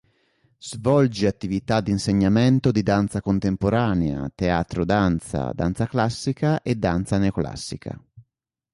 Svolge 0.57 1.27
attività 1.27 1.79
di 1.79 1.91
insegnamento 1.91 2.71
di 2.71 2.81
danza 2.81 3.21
contemporanea, 3.21 4.31
teatro 4.33 4.83
danza, 4.83 5.51
danza 5.53 5.85
classica 5.85 6.63
e 6.63 6.73
danza 6.73 7.19
neoclassica. 7.19 8.03